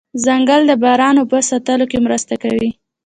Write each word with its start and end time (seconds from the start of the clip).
ځنګل 0.23 0.61
د 0.69 0.71
باران 0.83 1.15
اوبو 1.19 1.39
ساتلو 1.49 1.85
کې 1.91 1.99
مرسته 2.05 2.33
کوي 2.43 2.69